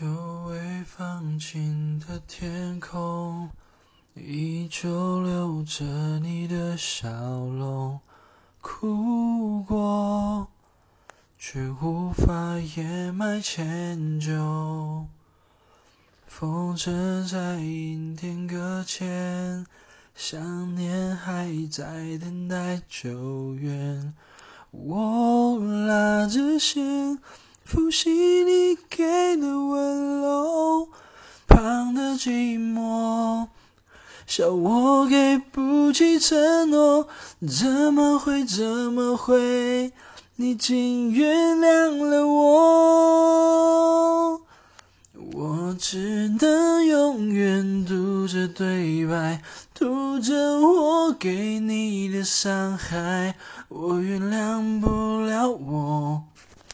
[0.00, 0.06] 久
[0.46, 3.50] 未放晴的天空，
[4.14, 5.84] 依旧留着
[6.20, 7.98] 你的笑容。
[8.60, 10.46] 哭过，
[11.36, 15.06] 却无法掩埋歉疚。
[16.28, 19.66] 风筝在阴天搁浅，
[20.14, 24.14] 想念还在等待救援。
[24.70, 27.18] 我拉着线。
[27.64, 28.08] 复习
[28.44, 29.87] 你给的温，
[32.18, 33.46] 寂寞，
[34.26, 37.06] 笑我给不起承诺，
[37.46, 39.92] 怎么会怎么会，
[40.34, 42.48] 你竟原谅了我？
[45.32, 49.40] 我只能永远读着对白，
[49.72, 53.36] 读着我给你的伤害，
[53.68, 55.87] 我原谅不了我。